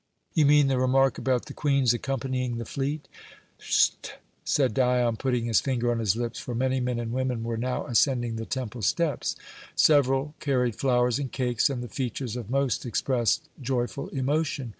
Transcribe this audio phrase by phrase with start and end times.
[0.33, 3.07] "You mean the remark about the Queen's accompanying the fleet?"
[3.59, 7.55] "St!" said Dion, putting his finger on his lips, for many men and women were
[7.55, 9.35] now ascending the temple steps.
[9.75, 14.69] Several carried flowers and cakes, and the features of most expressed joyful emotion.